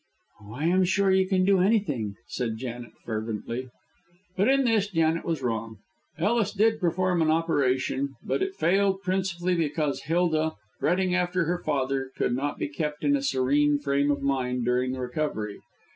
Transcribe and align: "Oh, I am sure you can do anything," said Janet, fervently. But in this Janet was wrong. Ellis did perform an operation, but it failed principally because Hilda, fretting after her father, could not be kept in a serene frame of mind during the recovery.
"Oh, 0.41 0.53
I 0.53 0.63
am 0.65 0.83
sure 0.83 1.11
you 1.11 1.27
can 1.27 1.45
do 1.45 1.59
anything," 1.59 2.15
said 2.25 2.57
Janet, 2.57 2.93
fervently. 3.05 3.69
But 4.35 4.47
in 4.47 4.63
this 4.65 4.87
Janet 4.87 5.23
was 5.23 5.43
wrong. 5.43 5.77
Ellis 6.17 6.51
did 6.53 6.79
perform 6.79 7.21
an 7.21 7.29
operation, 7.29 8.15
but 8.23 8.41
it 8.41 8.55
failed 8.55 9.03
principally 9.03 9.53
because 9.53 10.01
Hilda, 10.05 10.53
fretting 10.79 11.13
after 11.13 11.43
her 11.45 11.59
father, 11.63 12.09
could 12.17 12.35
not 12.35 12.57
be 12.57 12.67
kept 12.67 13.03
in 13.03 13.15
a 13.15 13.21
serene 13.21 13.77
frame 13.77 14.09
of 14.09 14.23
mind 14.23 14.65
during 14.65 14.91
the 14.93 15.01
recovery. 15.01 15.59